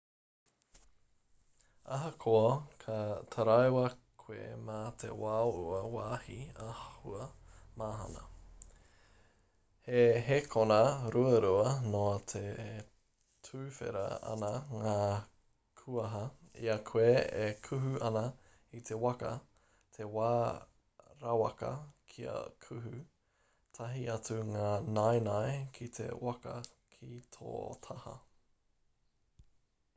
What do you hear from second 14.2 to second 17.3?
ana ngā kuaha i a koe